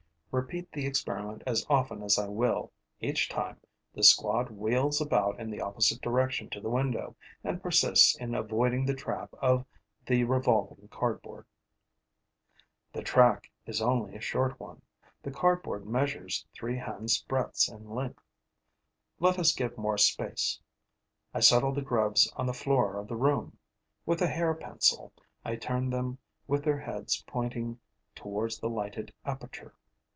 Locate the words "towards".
28.15-28.59